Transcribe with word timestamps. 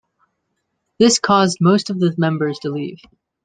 This 0.97 1.19
caused 1.19 1.59
most 1.61 1.91
of 1.91 1.99
the 1.99 2.11
members 2.17 2.57
to 2.63 2.71
leave. 2.71 2.97